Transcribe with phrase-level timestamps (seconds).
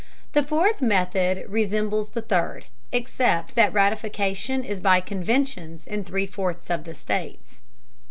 [0.33, 6.71] The fourth method resembles the third, except that ratification is by conventions in three fourths
[6.71, 7.59] of the states.